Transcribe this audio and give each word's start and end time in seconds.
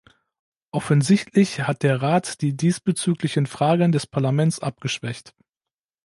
Offensichtlich 0.71 1.59
hat 1.67 1.83
der 1.83 2.01
Rat 2.01 2.41
die 2.41 2.57
diesbezüglichen 2.57 3.45
Fragen 3.45 3.91
des 3.91 4.07
Parlaments 4.07 4.59
abgeschwächt. 4.59 5.35